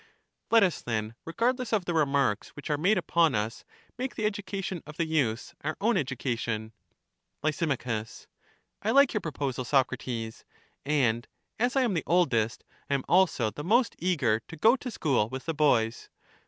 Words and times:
Let 0.49 0.63
us 0.63 0.81
then, 0.81 1.13
regardless 1.25 1.71
of 1.71 1.85
the 1.85 1.93
remarks 1.93 2.47
which 2.55 2.71
are 2.71 2.75
made 2.79 2.97
upon 2.97 3.35
us, 3.35 3.63
make 3.99 4.15
the 4.15 4.25
education 4.25 4.81
of 4.87 4.97
the 4.97 5.05
youths 5.05 5.53
our 5.63 5.77
own 5.79 5.95
education. 5.95 6.73
Lys, 7.43 7.61
I 8.81 8.89
like 8.89 9.13
your 9.13 9.21
proposal, 9.21 9.63
Socrates; 9.63 10.43
and 10.83 11.27
as 11.59 11.75
I 11.75 11.81
am 11.83 11.93
the 11.93 12.01
oldest, 12.07 12.63
I 12.89 12.95
am 12.95 13.05
also 13.07 13.51
the 13.51 13.63
most 13.63 13.95
eager 13.99 14.39
to 14.47 14.55
go 14.57 14.75
to 14.75 14.89
school 14.89 15.29
with 15.29 15.45
the 15.45 15.53
boys. 15.53 16.09